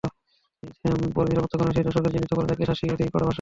[1.15, 3.29] পরে নিরাপত্তাকর্মীরা সেই দর্শককে চিহ্নিত করে তাঁকে শাসিয়ে দেয় কড়া ভাষায়।